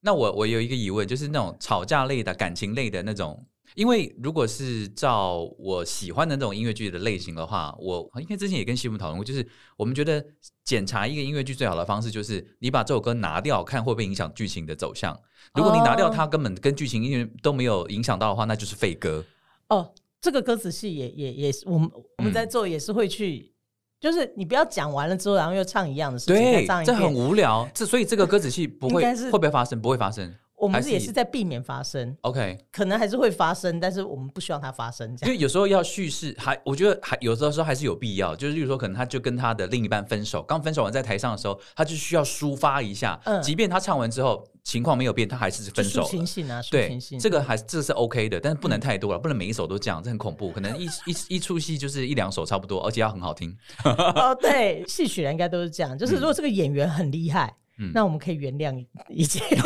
[0.00, 3.44] 那我我有一个疑问，就是那种吵架类的、感情类的那种。
[3.74, 10.24] 因为如果是照我喜欢的那种音乐剧的类型的话，我因为之前也跟西木讨论过，就是我们觉得
[10.64, 15.18] 检查一个音乐剧最好的方式就是你把这首歌拿掉，看会不会影响剧情的走向。
[15.54, 19.24] 如果你拿掉它，根本跟剧情音乐都没有影响到的话，那就是废歌。
[19.68, 23.52] 哦，这个歌词戏也也也是我们我们在做，也是会去，嗯、
[24.00, 27.68] 就是你不要讲完了之后，然后又唱一样的事情，这很无聊。
[27.74, 29.80] 这所以这个歌仔戏不会会不会发生？
[29.80, 30.32] 不会发生。
[30.62, 35.16] 我们是也是在避免发生，OK，可能还是会发生，但是我们不希望它发生。
[35.16, 38.36] 这样，因为有时候要叙事，还我觉得还有时候说还是有必要。
[38.36, 43.20] 就是，例如说，可能他就跟他的另一半分手，刚分手完在台上的时候，他就需要抒发一下。
[43.24, 46.06] 嗯，即便他唱完之后情况没有变，他还是分手了。
[46.06, 50.52] 抒情性啊，对，这个还是这是 OK 的，但是不能太多了，嗯、不能每一首都这样，这很恐怖。
[50.52, 53.52] 可能一一一出戏就是一两首差不多，而且要很好听。
[53.82, 55.98] 哦，对，戏曲人应该都是这样。
[55.98, 57.61] 就是如果这个演员很厉害，嗯，
[57.92, 59.42] 那我们可以原谅一切。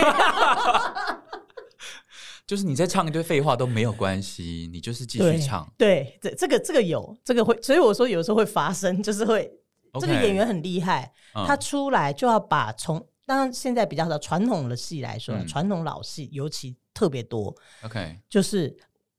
[2.47, 5.69] 就是你在唱一堆废话都没有关系，你就是继续唱。
[5.77, 9.51] 对，这这个这个有这个会，所以我说有时候会发生，就是会、
[10.01, 17.53] 这个演员很厉害，嗯、他出来就要把从当然现在比较的传统的戏来说，嗯、传统老戏尤其特别多。
[17.83, 18.77] OK，就是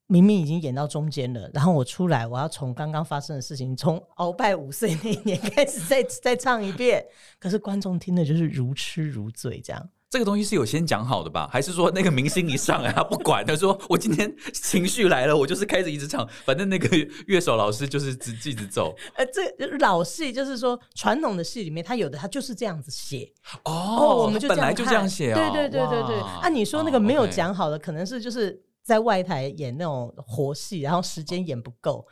[0.07, 7.05] 明明已经演到中间了，然后我出来，我要从刚刚发生的事情，从鳌拜五岁那一年开始再再唱一遍，
[7.39, 9.89] 可是观众听的就是如痴如醉这样。
[10.09, 11.49] 这个东西是有先讲好的吧？
[11.51, 13.45] 还是说那个明星一上来他不管？
[13.45, 16.87] 他说我今天情绪来了，我就是开始一直唱，反正那个
[17.25, 18.95] 乐手老师就是直一直走。
[19.15, 23.29] 呃，这老戏就是说传统的戏里面，他有的他就是这样子写
[23.65, 26.19] 哦，哦，我们就本来就这样写，哦，对对对对对。
[26.21, 28.57] 啊，你说那个没有讲好的，哦 okay，可能是就是
[28.87, 32.07] 在外台演那种活戏，然后时间演不够，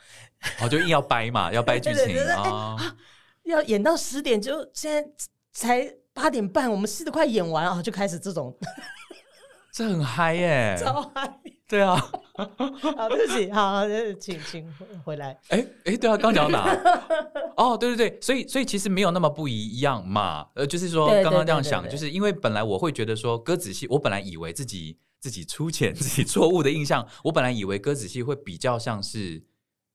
[0.61, 2.75] 哦，就硬要掰嘛，要掰剧情啊，
[3.45, 5.09] 要演到十点就现在
[5.53, 5.95] 才。
[6.15, 8.57] 八点半，我们戏都快演完啊，就开始这种，
[9.69, 11.93] 这很嗨耶， 超嗨，对啊，
[12.95, 13.81] 好，对不起，好，
[14.17, 15.37] 请请回来。
[15.49, 16.73] 哎哎、对啊，刚讲到哪？
[17.57, 29.43] 哦，对对对，所以所以其实没有那么不一样嘛，呃，就是说刚刚这样想，就是因为本来我会觉得说歌仔戏，我本来以为自己自己粗浅、 自己错误的印象，我本来以为歌仔戏会比较像是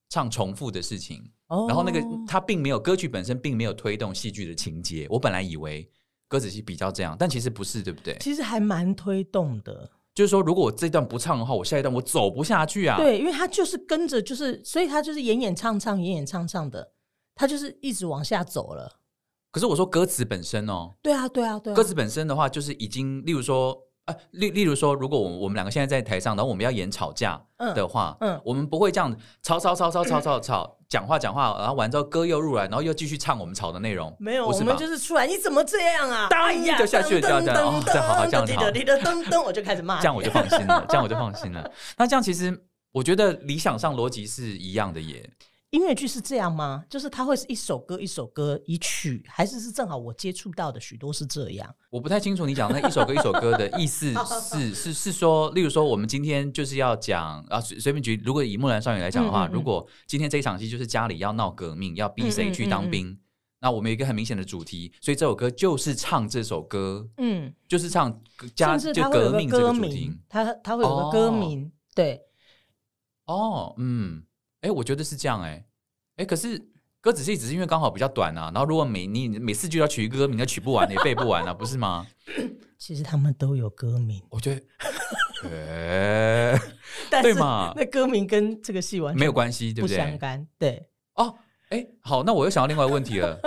[0.08, 5.88] 唱重复的事情，哦、然后那个它并没有歌曲本身并没有推动戏剧的情节，我本来以为。
[6.28, 8.16] 歌仔戏比较这样，但其实不是，对不对？
[8.20, 9.90] 其实还蛮推动的。
[10.14, 12.96] 就是说，如果我这段不唱的话，我下一段我走不下去啊。
[12.96, 16.92] 对，因为他就是跟着，就是所以他就是演演唱唱，演演唱唱的，
[17.34, 19.00] 他就是一直往下走了。
[19.50, 21.74] 可是我说歌词本身哦，对啊，对啊，对啊。
[21.74, 23.76] 歌词本身的话，就是已经，例如说。
[24.32, 34.14] 例例如说，如果我们我们两个现在在台上，然后我们要演吵架的话，嗯，嗯，我们不会这样吵吵吵吵吵吵吵，讲话讲话，然后完之后歌又入来，然后又继续唱我们吵的内容。
[34.18, 36.26] 没有，我们就是出来，你怎么这样啊？
[36.30, 38.70] 当一就下去了，这样这样，哦，这好好这样好。
[38.70, 41.70] 噔噔，我就开始骂，这样我就放心了，这样我就放心了。
[41.96, 45.30] 那这样其实我觉得理想上逻辑是一样的耶。
[45.70, 46.84] 音乐剧是这样吗？
[46.90, 51.72] 就是它会是一首歌一首歌一曲，还是是正好我接触到的许多是这样？
[51.90, 54.12] 我不太清楚你讲那一首歌一首歌的意思
[54.50, 63.16] 是是是说，例如说我们今天就是要讲啊，随随便举，如果以木兰少女来讲的话，嗯嗯嗯，如果今天这一场戏就是家里要闹革命，要逼谁去当兵，
[63.60, 68.20] 那我们有一个很明显的主题，所以这首歌就是唱这首歌，嗯，就是唱
[68.56, 72.20] 家就革命这个主题，它它会有个歌名，哦、对，
[73.26, 74.24] 哦，嗯。
[74.62, 75.64] 哎、欸，我觉得是这样哎、欸，哎、
[76.18, 76.60] 欸，可是
[77.00, 82.06] 歌仔戏只是因为刚好比较短啊，然后如果每你每次就要取一个歌名，那取不完，也背不完啊，不是吗？
[82.76, 84.60] 其实他们都有歌名，我觉得，
[87.22, 87.72] 对嘛？
[87.76, 89.96] 那歌名跟这个戏完全没有关系，对不对？
[89.96, 90.88] 不相干，对。
[91.14, 91.34] 哦，
[91.70, 93.40] 哎、欸，好，那我又想到另外一个问题了，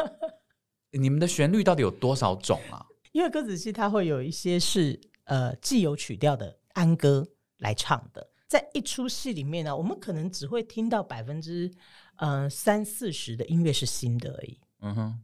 [0.92, 2.84] 你们的旋律到底有多少种啊？
[3.12, 7.28] 因为歌仔戏它会有一些是呃既有曲调的安歌
[7.60, 8.28] 来唱的。
[8.54, 11.72] 在一出戏里面呢，我们可能只会听到百分之
[12.18, 14.60] 呃三四十的音乐是新的而已。
[14.82, 15.20] 嗯哼，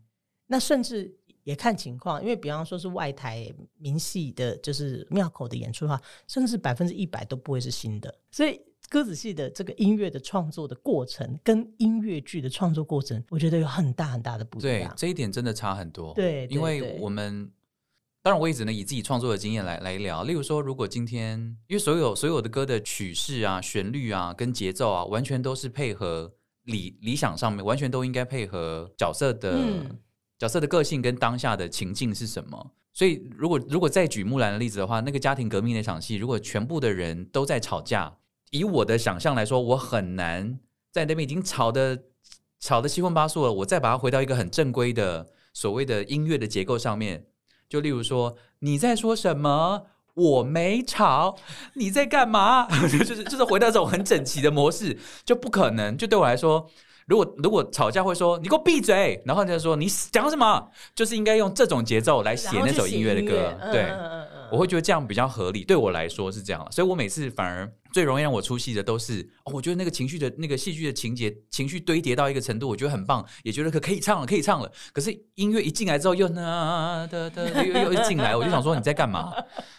[0.47, 8.11] 那甚至也看情况，因为比方说是外台名戏的，就是庙口的演出的话，甚至百分之一百都不会是新的。
[8.31, 14.89] 所以歌子戏的这个音乐的创作的过程，跟音乐剧的创作过程，我觉得有很大很大的不一样。
[14.89, 16.15] 对，这一点真的差很多。
[16.15, 17.51] 对，因为我们。
[18.21, 20.23] 当然，我也只能以自己创作的经验来来聊。
[20.23, 26.29] 例如说，如果今天，因为所有所有的歌的曲式啊、旋律啊、跟节奏啊，完全都是配合
[26.63, 29.97] 理理想上面，完全都应该配合角色的、嗯、
[30.37, 32.71] 角色的个性跟当下的情境是什么。
[32.91, 38.13] 所以，如果如果再举木兰的例子的话，那个家庭革命那场戏，如果全部的人都在吵架，
[38.51, 40.59] 以我的想象来说，我很难
[40.91, 41.97] 在那边已经吵得
[42.59, 47.25] 吵得七荤八素了，我再把它回到一个很正规的所谓的音乐的结构上面。
[47.69, 49.83] 就例如说，你在说什么？
[50.15, 51.37] 我没吵，
[51.75, 52.67] 你在干嘛？
[52.89, 55.95] 就是就是回到这种很整齐的模式，就不可能。
[55.95, 56.69] 就对我来说，
[57.05, 63.53] 如果如果吵架会说你给我闭嘴，然后就说你讲什么，就是应该用这种节奏来写那首音乐的歌。
[63.71, 63.93] 对，
[64.51, 65.63] 我会觉得这样比较合理。
[65.63, 67.71] 对我来说是这样，所以我每次反而。
[67.91, 74.71] 最容易让我出戏的都是，我觉得那个情绪的那个戏剧的情节情绪堆叠到一个程度，我觉得很棒，也觉得可可以唱了，可以唱了。
[74.93, 79.33] 可是音乐一进来之后又呢的的又又又进来，我就想说你在干嘛？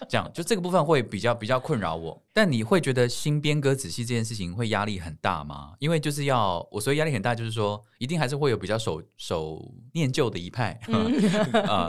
[0.09, 2.21] 这样就这个部分会比较比较困扰我。
[2.33, 5.75] 但你会觉得新编歌仔细这件事情会压力很大吗？
[5.79, 9.63] 因为就是要我所以压力很大，就是说一定还是会有比较守守
[9.93, 10.73] 念旧的一派
[11.69, 11.87] 啊，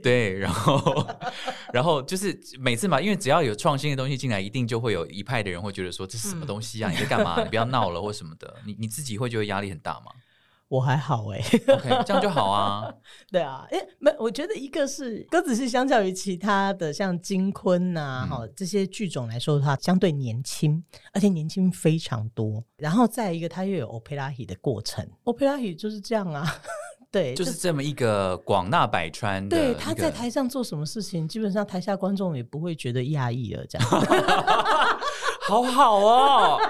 [0.00, 1.06] 对，然后
[1.74, 5.56] 然后就是每次嘛，因为只要有创新的东西进来，一定就会有一派的人。
[5.56, 6.90] 人会觉得说，这是什么东西啊？
[6.90, 7.42] 你在干嘛？
[7.42, 8.56] 你不要闹了或什么的。
[8.66, 10.12] 你你自己会觉得压力很大吗？
[10.68, 12.92] 我还好哎，OK，这样就好啊。
[13.30, 22.64] 对啊，哎，没，我觉得一个是鸽子是相较于其他的像金昆呐，哈这些剧种来说的话，相对年轻，而且年轻非常多。
[22.76, 26.44] 然后再一个，它又有 opera 的过程，opera 就是这样啊。
[27.12, 29.56] 对，就是这么一个广纳百川的。
[29.56, 33.88] 对，他在台上做什么事情，基本上台下观众也不会觉得讶异了，这样。
[35.48, 36.60] 好好哦，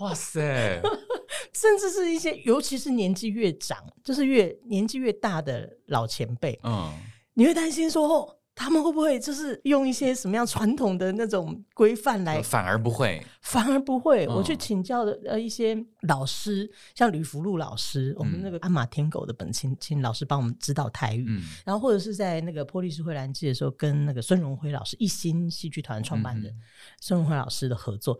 [0.00, 0.80] 哇塞！
[1.52, 6.92] 甚至是一些，尤其是年纪越长，就是越年纪越大的老前辈，嗯，
[7.34, 8.34] 你会担心说。
[8.60, 12.42] 他们会不会就是用一些什么样传统的那种规范来？
[12.42, 14.26] 反而不会，反而不会。
[14.26, 26.52] 我去请教的呃一些老师，像吕福禄老师，我们那个鞍马天狗的本请请老师帮我们指导台语，嗯、然后或者是在那个波利斯会兰记的时候，跟那个孙荣辉老师一心戏剧团创办人
[27.00, 28.18] 孙荣辉老师的合作。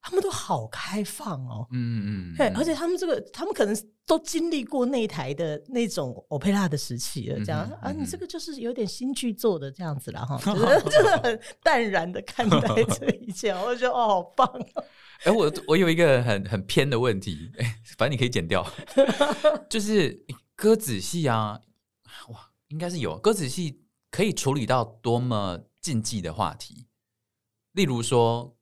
[0.00, 14.84] 他们都好开放哦，嗯嗯，对，而且他们这个，他们可能都经历过那台的那种 opera 的时期了，这样、嗯、啊，你这个就是有点新剧做的这样子了哈， 就是就是很淡然的看待这一切，我就觉得哦，好棒哦！
[15.24, 18.64] 哎、欸，我我有一个很很偏的问题，哎、欸，反正你可以剪掉，
[19.68, 21.60] 就是歌仔戏啊，
[22.28, 26.86] 哇，应该是有歌仔戏可以处理到多么禁忌的话题，
[27.72, 28.54] 例如说。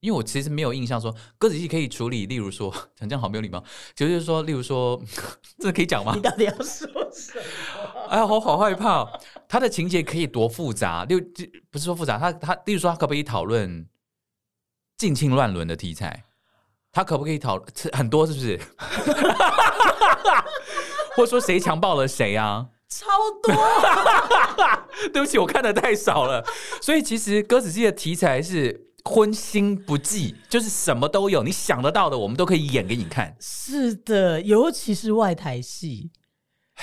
[0.00, 3.62] 因为我其实没有印象说歌仔戏可以处理，例如说讲这样好没有礼貌，
[3.96, 5.00] 就是说，例如说，
[5.58, 6.12] 这可以讲吗？
[6.16, 7.42] 你到底要说什么？
[8.08, 9.04] 哎呀，我好害怕，
[9.48, 11.26] 他的情节可以多复杂，例如
[11.70, 13.88] 不是说复杂，他他例如说他可不可以讨论
[14.96, 16.24] 近亲乱伦的题材？
[16.92, 18.24] 他可不可以讨论很多？
[18.24, 18.58] 是不是？
[21.16, 22.68] 或者说谁强暴了谁啊？
[22.88, 23.06] 超
[23.42, 23.52] 多，
[25.12, 26.44] 对不起，我看的太少了，
[26.80, 28.87] 所以其实歌仔戏的题材是。
[29.08, 33.34] 荤腥不忌，就是什么都有，你想得到的，我们都可以演给你看。
[33.40, 36.10] 是的，尤其是外台戏，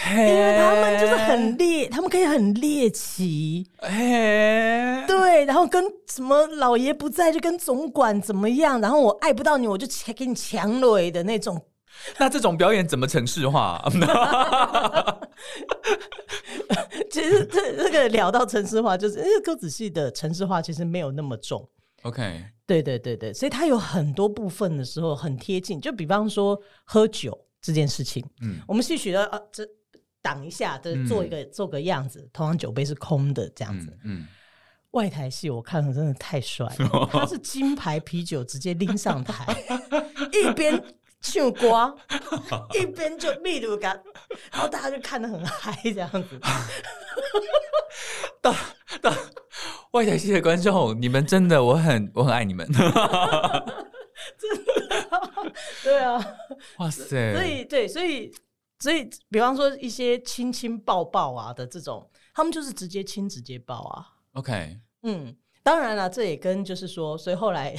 [0.10, 3.70] 因为他们就是很猎，他们可以很猎奇。
[3.78, 11.62] 嘿，对，然后跟什么老爷不在就跟总管怎么样，然后我爱不到你，我就抢给你抢了的那种。
[12.18, 13.82] 那这种表演怎么城市化？
[17.12, 21.70] 其实这这个聊到城市化，就是因为歌仔戏的城市化其实没有那么重。
[22.06, 29.68] OK，对对对对，所以它有很多部分的时候很贴近，就比方说喝酒这件事情，嗯，我们戏曲的啊，这
[30.22, 34.28] 挡一下，这做一个、嗯、做个样子，通常酒杯是空的这样子，嗯，嗯。
[34.92, 39.46] 外台戏我看了真的太帅了，他是金牌啤酒直接拎上台，
[40.32, 40.82] 一边
[41.20, 41.98] 唱歌，
[42.80, 44.02] 一边就秘鲁感，
[44.54, 46.40] 然后大家就看得很嗨这样子，
[48.42, 48.56] 到
[49.02, 49.12] 到。
[49.92, 52.82] 外台系的观众，你们真的，我很我很爱你们， 真
[54.66, 56.26] 的， 对啊，
[56.78, 57.34] 哇塞！
[57.34, 58.34] 所以对，所以
[58.80, 64.06] 所以，比方说一些亲亲抱抱啊的这种，他们就是直接亲直接抱啊。
[64.34, 65.36] OK，嗯，
[65.66, 67.76] 当然了，这也跟就是说，所以后来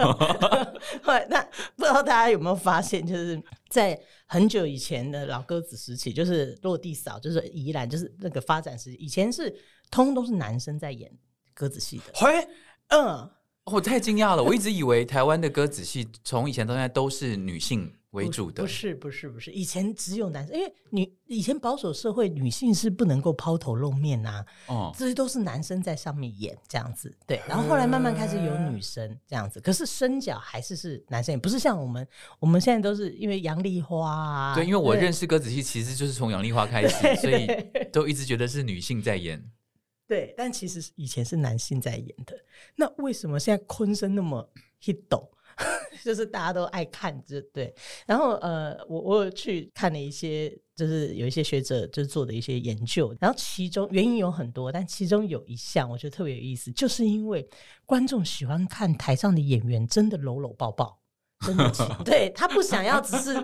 [1.04, 1.42] 后来那
[1.76, 9.50] 不知道大家有没有发现，就是在很久以前的老歌子时期，就是落地扫，就是宜兰，就是那个发展时期，以前是
[9.90, 11.12] 通通都是男生在演。
[11.54, 12.48] 歌子戏的，嘿，
[12.88, 13.30] 嗯，
[13.64, 32.06] 我太惊讶了，我一直以为台湾的歌子戏从以前到现在都是女性为主的，不是，不是，不是，以前只有男生，因为女以前保守社会，女性是不能够抛头露面呐、啊，哦，这些都是男生在上面演这样子，对，然后后来慢慢开始有女生这样子，可是身角还是是男生，也不是像我们，
[32.38, 37.46] 我们现在都是因为杨丽花啊，对，因为我认识歌子戏其实就是从杨丽花开始，所以
[37.90, 39.42] 都一直觉得是女性在演。
[40.06, 42.36] 对，但其实以前是男性在演的。
[42.76, 44.46] 那为什么现在昆声那么
[44.82, 44.98] hit？
[46.04, 47.74] 就是大家都爱看，就对。
[48.06, 53.14] 然后呃，我我有去看了一些，就是有一些学者就做的一些研究。
[53.20, 57.48] 然后其中原因有很多，但其中有一项我觉得特别有意思，就是因为
[57.86, 60.98] 观众喜欢看台上的演员真的搂搂抱抱，
[61.46, 61.70] 真的
[62.04, 63.34] 对，他不想要只是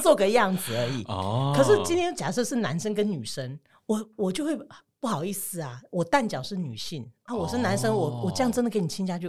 [0.00, 1.02] 做个样子而已。
[1.04, 1.52] 哦。
[1.56, 4.56] 可是今天假设是男生跟女生，我我就会
[5.00, 9.28] 不好意思啊，我蛋角是女性啊，我是男生，我、哦、我这样真的给你亲下去。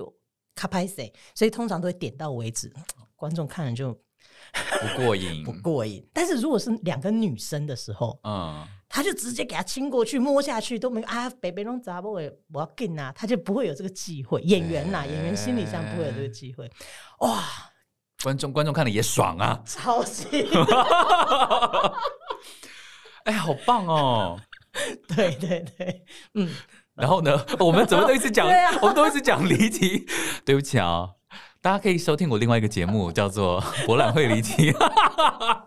[0.60, 1.12] 卡拍谁？
[1.34, 2.70] 所以通常都会点到为止，
[3.16, 6.06] 观众看了就不过瘾， 不过瘾。
[6.14, 14.42] 但是如果是两个女生的时候，嗯，他就直接给他亲过去，摸下去都没啊，北北龙杂不会，我要跟啊，他就不会有这个机会。
[14.42, 16.70] 演员呐、啊，演员心理上不会有这个机会。
[17.20, 17.42] 哇，
[18.22, 20.28] 观众观众看了也爽啊，超级，
[23.24, 24.38] 哎，好棒哦！
[25.08, 26.04] 对对对，
[26.34, 26.54] 嗯。
[27.00, 30.06] 然后呢， 我们怎么都一直讲，啊、我们都一直讲离题。
[30.44, 31.10] 对不起啊，
[31.62, 34.72] 大家可以收听我另外一个节目，叫做 《博览会离题》。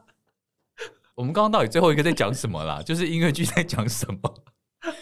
[1.15, 2.83] 我们刚刚到底最后一个在讲什么啦？
[2.83, 4.35] 就是音乐剧在讲什么？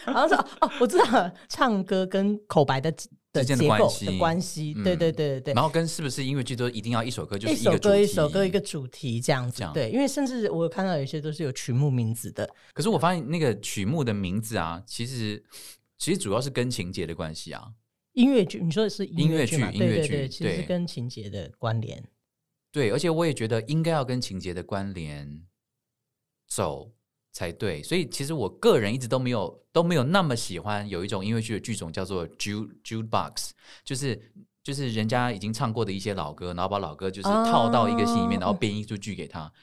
[0.05, 2.93] 然后说哦，我知道了，唱歌跟口白的
[3.33, 4.73] 的结构的关系。
[4.75, 5.53] 对对对对对。
[5.53, 9.67] 然后跟是不是音乐剧都一定要一首歌，就是一首歌一首歌一个主题这样子。
[9.73, 12.47] 对，因为甚至我有看到有些都是有曲目名字的。
[12.73, 15.43] 可是我发现那个曲目的名字啊，其实。
[16.01, 17.73] 其实主要是跟情节的关系啊，
[18.13, 22.03] 音乐剧，你说的是音乐剧，音乐剧，对对对，其实跟情节的关联。
[22.71, 25.45] 对，而且我也觉得应该要跟情节的关联
[26.47, 26.91] 走
[27.31, 27.83] 才对。
[27.83, 33.51] 所以其实我个人一直都没有都没有那么喜欢有一种音乐剧的剧种叫做 Jude Jude Box，
[33.83, 34.33] 就是
[34.63, 39.53] 就是人家已经唱过的一些老歌，然后把老歌就是套到一个戏里面，哦、然后编一出剧给他。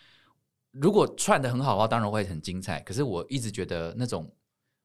[0.70, 2.80] 如果串的很好的话，当然会很精彩。
[2.82, 4.32] 可是我一直觉得那种，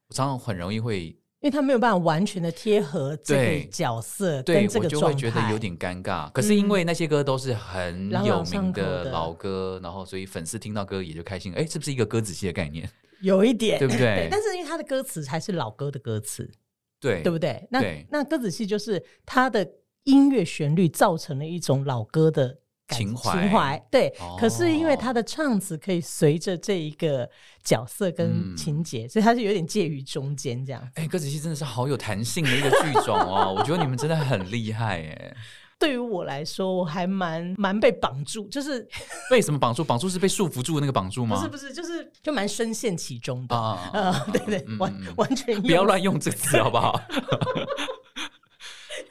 [0.08, 1.16] 我常常很容易会。
[1.44, 6.32] 因为他没有办法完全的贴合这个角色跟这个状态，对，我就会觉得有点尴尬。
[6.32, 11.52] 可是因为那些歌都是很有名的老歌，然后所以粉丝听到歌也就开心。
[11.52, 12.88] 哎，是不是一个歌仔戏的概念？
[13.20, 14.00] 有一点，对不对？
[14.00, 16.50] 对， 但是因为他的歌词还是老歌的歌词，
[16.98, 17.68] 对，对不对？
[17.70, 19.70] 那那歌仔戏就是他的
[20.04, 22.56] 音乐旋律造成了一种老歌的。
[22.96, 27.28] 情怀，情怀对，哦、可是因为他的唱词可以随着这一个
[27.62, 30.88] 角色跟情节，嗯、所以他是有点介于中间这样。
[30.94, 35.36] 哎，歌仔戏真的是好有弹性的一个剧种哦，我觉得你们真的很厉害哎。
[35.76, 38.88] 对于我来说，我还蛮蛮被绑住，就是
[39.28, 39.84] 被什么绑住？
[39.84, 41.36] 绑住是被束缚住的那个绑住吗？
[41.36, 46.98] 不是不是，就是就蛮深陷其中的啊、 呃，对对，嗯、完完全不要乱用这个词好不好？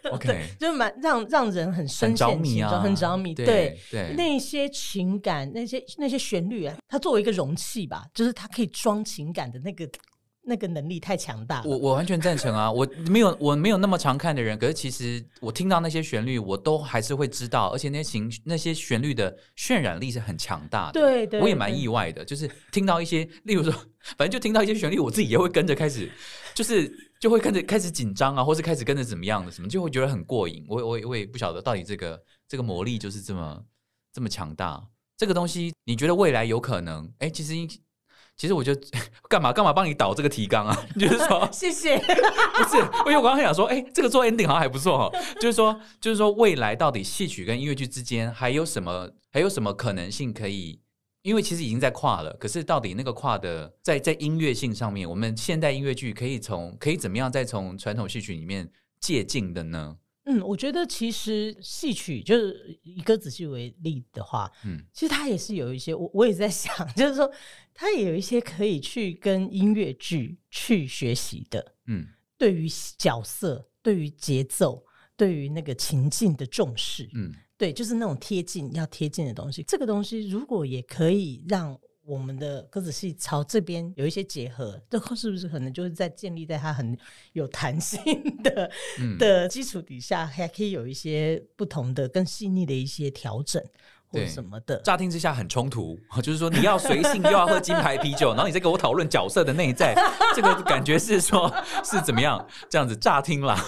[0.11, 3.33] OK，对，就蛮让让人很深陷其中，很着迷。
[3.33, 9.89] 对对，那些情感，那些那些旋律啊，它作为一个容器吧，就是它可以装情感的那个
[10.45, 11.63] 那个能力太强大。
[11.63, 12.71] 我我完全赞成啊！
[12.71, 20.99] 我 没有我没有那么常看的人，可是其实我听到那些旋律，我都还是会知道，而且那些情那些旋律的渲染力是很强大的。
[20.99, 23.71] 对对，我也蛮意外的，就是听到一些，例如说，
[24.17, 26.11] 反正就听到一些旋律，我自己也会跟着开始，
[26.53, 27.11] 就是。
[27.23, 30.65] 就会跟着开始紧张啊，或是开始跟着怎么样的什么，就会觉得很过瘾。
[30.67, 33.63] 我我我也不晓得到底这个这个魔力就是这么
[34.11, 34.85] 这么强大。
[35.15, 37.09] 这个东西你觉得未来有可能？
[37.19, 37.53] 哎，其实
[38.35, 38.75] 其实我就
[39.29, 40.77] 干嘛干嘛帮你导这个提纲啊？
[40.99, 45.19] 就是说 谢谢，不是，因为我刚刚想说，哎，这个做 ending 好像还不错哈。
[45.39, 50.81] 就是说就是说未来到底戏曲跟音乐剧之间还有什么还有什么可能性可以？
[51.23, 58.69] 因为其实已经在跨了，可是到底那个跨的在在音乐性上面，我们现代音乐剧可以从可以怎么样再从传统戏曲里面
[58.99, 59.97] 借鉴的呢？
[60.25, 67.29] 嗯，我觉得其实戏曲就是以歌仔戏为例的话，嗯，其实它也是有一些，我我也在想， 就是说
[67.73, 72.05] 它也有一些可以去跟音乐剧去学习的，嗯，
[72.37, 72.67] 对于
[72.97, 77.33] 角色、对于节奏、对于那个情境的重视，嗯。
[77.63, 79.63] 对，就是那种贴近要贴近的东西。
[79.63, 86.97] 这个东西如果也可以让我们的歌子戏朝这边有一些结合， 这是不是可能就是在建立在它很
[87.31, 88.03] 有弹性
[88.43, 93.63] 的、嗯、的基础底下，还可以有一些不同的、更细腻的一些调整。
[94.13, 99.95] 对什么的，乍听之下很冲突， 就是说你要随性又要喝金牌啤酒， 然后你再跟我讨论角色的内在，
[100.35, 101.51] 这个感觉是说
[101.83, 102.45] 是怎么样？
[102.69, 103.59] 这样子乍听啦，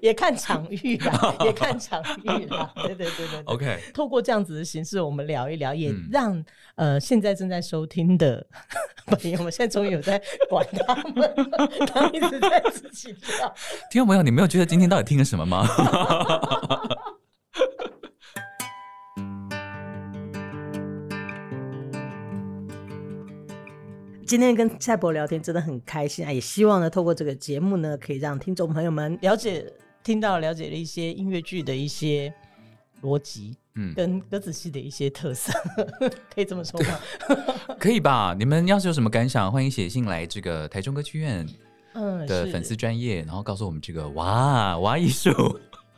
[0.00, 2.72] 也看场域啦，也看场域啦。
[2.76, 3.80] 对对对对，OK。
[3.92, 6.38] 透过这样子的形式，我们聊一聊，也让、
[6.76, 8.46] 嗯、呃现在正在收听的
[9.06, 11.34] 朋友们，现在终于有在管他们，
[11.92, 13.54] 他们一直在自己聊。
[13.90, 15.66] 听众朋友，你没有觉得今天到底听了什么吗？
[24.32, 26.32] 今天跟蔡博聊天真的很开心啊！
[26.32, 29.70] 也希望呢，透过这个节目呢，可以让听众朋友们了解、
[30.02, 32.32] 听到、了解了一些音乐剧的一些
[33.02, 35.52] 逻辑，嗯，跟歌仔戏的一些特色，
[36.34, 36.98] 可以这么说吗？
[37.78, 38.34] 可以吧？
[38.38, 41.46] 你们要是有什么感想，欢迎写信来这个台中歌剧院
[41.92, 45.30] 嗯的粉丝专业，然后告诉我们这个哇哇艺术。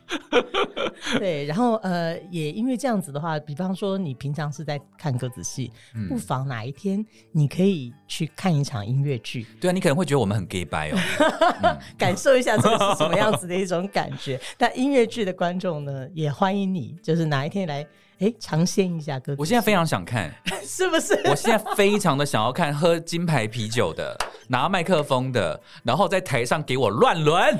[1.19, 9.45] 对，然后呃，也因为这样子的话，比方说你平常是在看歌仔戏，嗯、不妨哪一天你可以去看一场音乐剧。
[9.59, 10.97] 对啊，你可能会觉得我们很 gay 白哦，
[11.63, 14.39] 嗯、感受一下这个是什么样子的一种感觉。
[14.57, 17.85] 但音乐剧的观众呢，也欢迎你，就是哪一天来
[18.19, 19.35] 哎尝鲜一下歌。
[19.37, 20.33] 我现在非常想看，
[20.63, 21.13] 是不是？
[21.25, 27.59] 我现在非常的想要看喝金牌啤酒的，拿麦克风的，然后在台上给我乱伦。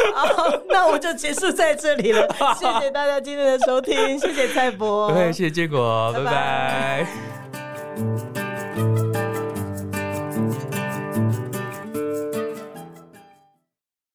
[0.14, 2.26] 好，那我就结束在这里了。
[2.58, 6.24] 谢谢大家今天的收听，谢谢蔡博， 对，谢谢建国，拜拜。
[6.24, 7.06] 拜
[8.34, 8.39] 拜。